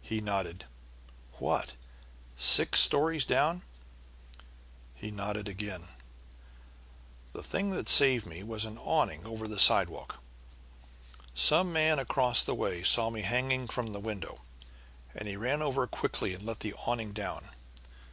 He 0.00 0.20
nodded. 0.20 0.64
"What, 1.34 1.76
six 2.36 2.80
stories 2.80 3.24
down?" 3.24 3.62
He 4.96 5.12
nodded 5.12 5.48
again. 5.48 5.84
"The 7.32 7.44
thing 7.44 7.70
that 7.70 7.88
saved 7.88 8.26
me 8.26 8.42
was 8.42 8.64
an 8.64 8.78
awning 8.78 9.24
over 9.24 9.46
the 9.46 9.60
sidewalk. 9.60 10.18
Some 11.34 11.72
man 11.72 12.00
across 12.00 12.42
the 12.42 12.56
way 12.56 12.82
saw 12.82 13.10
me 13.10 13.22
hanging 13.22 13.68
from 13.68 13.92
the 13.92 14.00
window, 14.00 14.40
and 15.14 15.28
he 15.28 15.36
ran 15.36 15.62
over 15.62 15.86
quickly 15.86 16.34
and 16.34 16.44
let 16.44 16.58
the 16.58 16.74
awning 16.84 17.12
down. 17.12 17.50